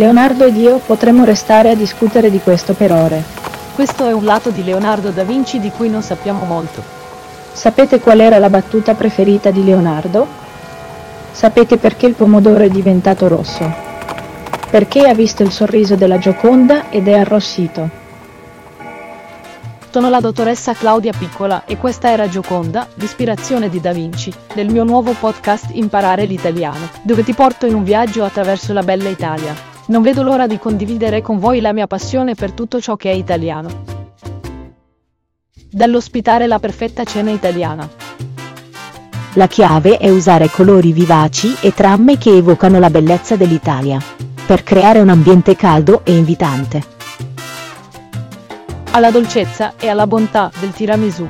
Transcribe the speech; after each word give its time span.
Leonardo 0.00 0.46
ed 0.46 0.56
io 0.56 0.78
potremmo 0.78 1.24
restare 1.24 1.68
a 1.68 1.74
discutere 1.74 2.30
di 2.30 2.40
questo 2.40 2.72
per 2.72 2.90
ore. 2.90 3.22
Questo 3.74 4.06
è 4.06 4.12
un 4.12 4.24
lato 4.24 4.48
di 4.48 4.64
Leonardo 4.64 5.10
da 5.10 5.24
Vinci 5.24 5.60
di 5.60 5.70
cui 5.70 5.90
non 5.90 6.00
sappiamo 6.00 6.46
molto. 6.46 6.82
Sapete 7.52 8.00
qual 8.00 8.20
era 8.20 8.38
la 8.38 8.48
battuta 8.48 8.94
preferita 8.94 9.50
di 9.50 9.62
Leonardo? 9.62 10.26
Sapete 11.32 11.76
perché 11.76 12.06
il 12.06 12.14
pomodoro 12.14 12.64
è 12.64 12.70
diventato 12.70 13.28
rosso? 13.28 13.70
Perché 14.70 15.06
ha 15.06 15.12
visto 15.12 15.42
il 15.42 15.50
sorriso 15.50 15.96
della 15.96 16.18
Gioconda 16.18 16.88
ed 16.88 17.06
è 17.06 17.18
arrossito. 17.18 17.90
Sono 19.90 20.08
la 20.08 20.20
dottoressa 20.20 20.72
Claudia 20.72 21.12
Piccola 21.12 21.64
e 21.66 21.76
questa 21.76 22.10
era 22.10 22.26
Gioconda, 22.26 22.86
l'ispirazione 22.94 23.68
di 23.68 23.82
Da 23.82 23.92
Vinci, 23.92 24.32
del 24.54 24.70
mio 24.70 24.84
nuovo 24.84 25.12
podcast 25.12 25.66
Imparare 25.72 26.24
l'italiano, 26.24 26.88
dove 27.02 27.22
ti 27.22 27.34
porto 27.34 27.66
in 27.66 27.74
un 27.74 27.84
viaggio 27.84 28.24
attraverso 28.24 28.72
la 28.72 28.82
bella 28.82 29.10
Italia. 29.10 29.69
Non 29.90 30.02
vedo 30.02 30.22
l'ora 30.22 30.46
di 30.46 30.56
condividere 30.56 31.20
con 31.20 31.40
voi 31.40 31.60
la 31.60 31.72
mia 31.72 31.88
passione 31.88 32.36
per 32.36 32.52
tutto 32.52 32.80
ciò 32.80 32.94
che 32.94 33.10
è 33.10 33.14
italiano. 33.14 33.84
Dall'ospitare 35.68 36.46
la 36.46 36.60
perfetta 36.60 37.02
cena 37.02 37.30
italiana. 37.30 37.88
La 39.34 39.48
chiave 39.48 39.98
è 39.98 40.08
usare 40.08 40.48
colori 40.48 40.92
vivaci 40.92 41.56
e 41.60 41.74
tramme 41.74 42.18
che 42.18 42.36
evocano 42.36 42.78
la 42.78 42.88
bellezza 42.88 43.34
dell'Italia, 43.34 44.00
per 44.46 44.62
creare 44.62 45.00
un 45.00 45.08
ambiente 45.08 45.56
caldo 45.56 46.02
e 46.04 46.16
invitante 46.16 46.98
alla 48.92 49.10
dolcezza 49.10 49.74
e 49.78 49.88
alla 49.88 50.06
bontà 50.06 50.50
del 50.58 50.72
tiramisù. 50.72 51.26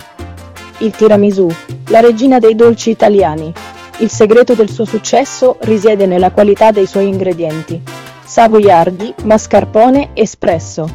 Il 0.78 0.92
tiramisù, 0.92 1.46
la 1.88 2.00
regina 2.00 2.38
dei 2.38 2.54
dolci 2.54 2.90
italiani. 2.90 3.52
Il 3.98 4.10
segreto 4.10 4.54
del 4.54 4.70
suo 4.70 4.86
successo 4.86 5.58
risiede 5.60 6.06
nella 6.06 6.30
qualità 6.30 6.70
dei 6.70 6.86
suoi 6.86 7.08
ingredienti. 7.08 7.99
Savoiardi, 8.30 9.12
mascarpone, 9.24 10.10
espresso. 10.12 10.88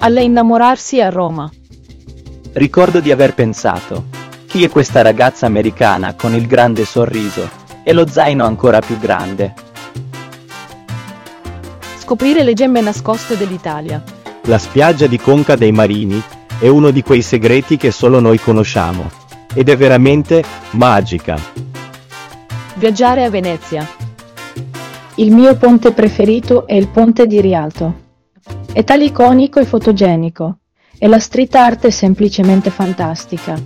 Alle 0.00 0.22
innamorarsi 0.22 1.00
a 1.00 1.08
Roma. 1.08 1.50
Ricordo 2.52 3.00
di 3.00 3.10
aver 3.10 3.32
pensato, 3.32 4.04
chi 4.44 4.64
è 4.64 4.68
questa 4.68 5.00
ragazza 5.00 5.46
americana 5.46 6.12
con 6.12 6.34
il 6.34 6.46
grande 6.46 6.84
sorriso 6.84 7.48
e 7.82 7.94
lo 7.94 8.06
zaino 8.06 8.44
ancora 8.44 8.80
più 8.80 8.98
grande? 8.98 9.54
Scoprire 12.00 12.42
le 12.42 12.52
gemme 12.52 12.82
nascoste 12.82 13.38
dell'Italia. 13.38 14.04
La 14.42 14.58
spiaggia 14.58 15.06
di 15.06 15.18
Conca 15.18 15.56
dei 15.56 15.72
Marini 15.72 16.22
è 16.58 16.68
uno 16.68 16.90
di 16.90 17.02
quei 17.02 17.22
segreti 17.22 17.78
che 17.78 17.92
solo 17.92 18.20
noi 18.20 18.38
conosciamo. 18.38 19.10
Ed 19.54 19.70
è 19.70 19.76
veramente 19.78 20.44
magica. 20.72 21.40
Viaggiare 22.74 23.24
a 23.24 23.30
Venezia. 23.30 23.95
Il 25.18 25.32
mio 25.32 25.56
ponte 25.56 25.92
preferito 25.92 26.66
è 26.66 26.74
il 26.74 26.88
ponte 26.88 27.26
di 27.26 27.40
Rialto. 27.40 28.04
È 28.72 28.84
tale 28.84 29.04
iconico 29.04 29.58
e 29.58 29.64
fotogenico. 29.64 30.58
E 30.98 31.06
la 31.08 31.18
street 31.18 31.54
art 31.54 31.86
è 31.86 31.90
semplicemente 31.90 32.68
fantastica. 32.70 33.58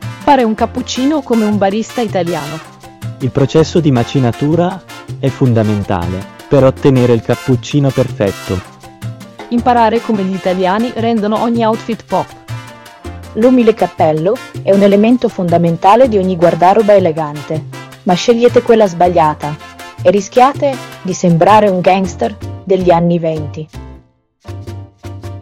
Fare 0.00 0.42
un 0.42 0.54
cappuccino 0.54 1.22
come 1.22 1.44
un 1.44 1.56
barista 1.56 2.02
italiano. 2.02 2.58
Il 3.20 3.30
processo 3.30 3.80
di 3.80 3.90
macinatura 3.90 4.82
è 5.18 5.28
fondamentale 5.28 6.22
per 6.46 6.64
ottenere 6.64 7.14
il 7.14 7.22
cappuccino 7.22 7.90
perfetto 7.90 8.76
imparare 9.50 10.00
come 10.00 10.22
gli 10.24 10.34
italiani 10.34 10.92
rendono 10.96 11.40
ogni 11.40 11.64
outfit 11.64 12.04
pop. 12.04 12.26
L'umile 13.34 13.74
cappello 13.74 14.36
è 14.62 14.72
un 14.74 14.82
elemento 14.82 15.28
fondamentale 15.28 16.08
di 16.08 16.18
ogni 16.18 16.36
guardaroba 16.36 16.94
elegante, 16.94 17.64
ma 18.02 18.14
scegliete 18.14 18.62
quella 18.62 18.86
sbagliata 18.86 19.77
e 20.02 20.10
rischiate 20.10 20.76
di 21.02 21.12
sembrare 21.12 21.68
un 21.68 21.80
gangster 21.80 22.36
degli 22.64 22.90
anni 22.90 23.18
venti. 23.18 23.68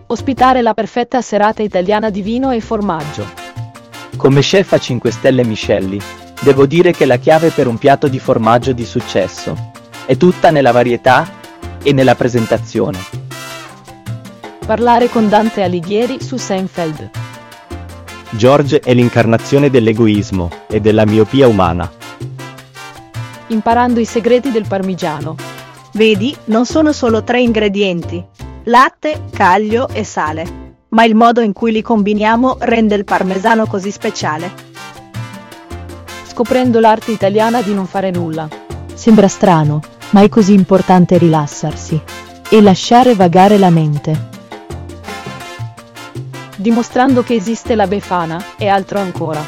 Ospitare 0.06 0.62
la 0.62 0.72
perfetta 0.72 1.20
serata 1.20 1.62
italiana 1.62 2.10
di 2.10 2.22
vino 2.22 2.50
e 2.50 2.60
formaggio. 2.60 3.26
Come 4.16 4.40
chef 4.40 4.72
a 4.72 4.78
5 4.78 5.10
stelle 5.10 5.44
Michelli, 5.44 6.00
devo 6.40 6.66
dire 6.66 6.92
che 6.92 7.06
la 7.06 7.16
chiave 7.16 7.50
per 7.50 7.66
un 7.66 7.76
piatto 7.76 8.08
di 8.08 8.18
formaggio 8.18 8.72
di 8.72 8.84
successo 8.84 9.72
è 10.06 10.16
tutta 10.16 10.50
nella 10.50 10.72
varietà 10.72 11.28
e 11.82 11.92
nella 11.92 12.14
presentazione. 12.14 12.98
Parlare 14.64 15.08
con 15.08 15.28
Dante 15.28 15.62
Alighieri 15.62 16.22
su 16.22 16.36
Seinfeld. 16.36 17.10
George 18.30 18.80
è 18.80 18.94
l'incarnazione 18.94 19.70
dell'egoismo 19.70 20.50
e 20.68 20.80
della 20.80 21.04
miopia 21.04 21.46
umana. 21.46 21.90
Imparando 23.48 24.00
i 24.00 24.04
segreti 24.04 24.50
del 24.50 24.66
parmigiano. 24.66 25.36
Vedi, 25.92 26.36
non 26.46 26.66
sono 26.66 26.92
solo 26.92 27.22
tre 27.22 27.40
ingredienti. 27.40 28.24
Latte, 28.64 29.24
caglio 29.32 29.88
e 29.88 30.04
sale. 30.04 30.74
Ma 30.88 31.04
il 31.04 31.14
modo 31.14 31.40
in 31.40 31.52
cui 31.52 31.72
li 31.72 31.82
combiniamo 31.82 32.56
rende 32.60 32.94
il 32.94 33.04
parmesano 33.04 33.66
così 33.66 33.90
speciale. 33.90 34.50
Scoprendo 36.26 36.80
l'arte 36.80 37.12
italiana 37.12 37.62
di 37.62 37.74
non 37.74 37.86
fare 37.86 38.10
nulla. 38.10 38.48
Sembra 38.94 39.28
strano, 39.28 39.80
ma 40.10 40.22
è 40.22 40.28
così 40.28 40.52
importante 40.52 41.18
rilassarsi 41.18 42.00
e 42.48 42.60
lasciare 42.60 43.14
vagare 43.14 43.58
la 43.58 43.70
mente 43.70 44.34
dimostrando 46.66 47.22
che 47.22 47.34
esiste 47.34 47.76
la 47.76 47.86
Befana, 47.86 48.42
e 48.56 48.66
altro 48.66 48.98
ancora. 48.98 49.40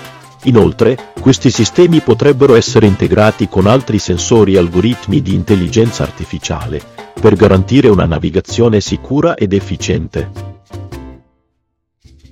Inoltre, 0.45 1.08
questi 1.29 1.51
sistemi 1.51 2.01
potrebbero 2.01 2.55
essere 2.55 2.87
integrati 2.87 3.51
con 3.51 3.67
altri 3.67 3.99
sensori 3.99 4.55
e 4.55 4.59
algoritmi 4.59 5.21
di 5.21 5.35
intelligenza 5.35 6.03
artificiale, 6.03 6.81
per 7.21 7.35
garantire 7.35 7.91
una 7.91 8.07
navigazione 8.07 8.81
sicura 8.81 9.35
ed 9.35 9.53
efficiente. 9.53 10.31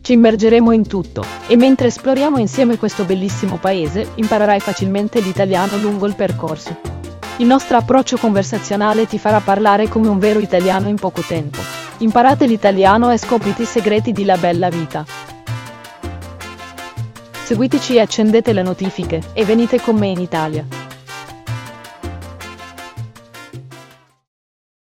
Ci 0.01 0.15
immergeremo 0.15 0.73
in 0.73 0.89
tutto, 0.89 1.23
e 1.47 1.57
mentre 1.57 1.89
esploriamo 1.89 2.39
insieme 2.39 2.79
questo 2.79 3.05
bellissimo 3.05 3.59
paese, 3.59 4.13
imparerai 4.15 4.61
facilmente 4.61 5.21
l'italiano 5.21 5.77
lungo 5.77 6.07
il 6.07 6.15
percorso. 6.15 6.79
Il 7.37 7.47
nostro 7.47 7.77
approccio 7.77 8.17
conversazionale 8.17 9.07
ti 9.07 9.19
farà 9.19 9.41
parlare 9.41 9.89
come 9.89 10.09
un 10.09 10.19
vero 10.19 10.39
italiano 10.39 10.89
in 10.89 10.97
poco 10.97 11.21
tempo. 11.21 11.61
Imparate 11.99 12.47
l'italiano 12.47 13.13
e 13.13 13.19
scoprite 13.19 13.61
i 13.61 13.67
segreti 13.67 14.13
di 14.13 14.25
La 14.25 14.39
Bella 14.39 14.71
Vita. 14.71 15.05
Seguiteci 17.47 17.95
e 17.95 18.01
accendete 18.01 18.53
le 18.53 18.63
notifiche, 18.63 19.23
e 19.33 19.45
venite 19.45 19.81
con 19.81 19.95
me 19.95 20.09
in 20.09 20.19
Italia. 20.19 20.86